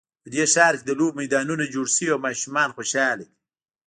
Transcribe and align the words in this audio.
په 0.23 0.27
دې 0.33 0.43
ښار 0.53 0.73
کې 0.79 0.85
د 0.87 0.91
لوبو 0.99 1.17
میدانونه 1.21 1.71
جوړ 1.73 1.87
شوي 1.95 2.07
او 2.13 2.19
ماشومان 2.27 2.69
خوشحاله 2.75 3.15
دي 3.19 3.27